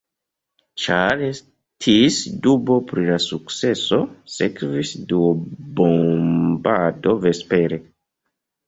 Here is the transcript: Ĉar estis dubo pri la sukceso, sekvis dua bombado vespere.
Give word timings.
Ĉar 0.85 1.19
estis 1.27 2.17
dubo 2.47 2.79
pri 2.93 3.05
la 3.11 3.19
sukceso, 3.27 4.01
sekvis 4.39 4.97
dua 5.13 5.33
bombado 5.83 7.17
vespere. 7.29 7.83